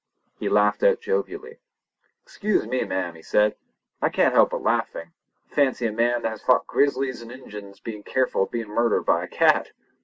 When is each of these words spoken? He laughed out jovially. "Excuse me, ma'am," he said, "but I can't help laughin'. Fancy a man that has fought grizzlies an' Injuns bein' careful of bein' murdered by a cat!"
He 0.39 0.49
laughed 0.49 0.81
out 0.81 0.99
jovially. 0.99 1.59
"Excuse 2.23 2.65
me, 2.65 2.83
ma'am," 2.85 3.13
he 3.13 3.21
said, 3.21 3.55
"but 3.99 4.07
I 4.07 4.09
can't 4.09 4.33
help 4.33 4.51
laughin'. 4.51 5.11
Fancy 5.51 5.85
a 5.85 5.91
man 5.91 6.23
that 6.23 6.29
has 6.29 6.41
fought 6.41 6.65
grizzlies 6.65 7.21
an' 7.21 7.29
Injuns 7.29 7.79
bein' 7.79 8.01
careful 8.01 8.41
of 8.41 8.49
bein' 8.51 8.67
murdered 8.69 9.05
by 9.05 9.23
a 9.23 9.27
cat!" 9.27 9.73